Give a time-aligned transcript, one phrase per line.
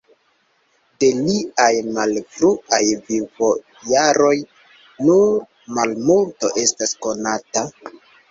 [1.01, 1.67] De liaj
[1.97, 4.33] malfruaj vivojaroj
[5.09, 5.29] nur
[5.79, 7.67] malmulto estas konata.